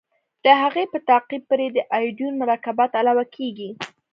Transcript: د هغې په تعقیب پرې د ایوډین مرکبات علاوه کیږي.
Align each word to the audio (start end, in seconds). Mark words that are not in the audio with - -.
د 0.45 0.45
هغې 0.61 0.83
په 0.91 0.97
تعقیب 1.07 1.41
پرې 1.51 1.67
د 1.71 1.77
ایوډین 1.95 2.33
مرکبات 2.43 2.91
علاوه 3.01 3.25
کیږي. 3.35 3.69